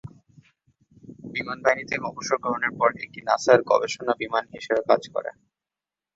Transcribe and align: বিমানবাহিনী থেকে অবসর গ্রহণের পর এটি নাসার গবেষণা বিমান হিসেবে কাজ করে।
বিমানবাহিনী 1.33 1.83
থেকে 1.89 2.03
অবসর 2.07 2.37
গ্রহণের 2.43 2.73
পর 2.79 2.89
এটি 3.03 3.19
নাসার 3.27 3.59
গবেষণা 3.69 4.13
বিমান 4.21 4.43
হিসেবে 4.53 4.81
কাজ 4.89 5.01
করে। 5.13 5.29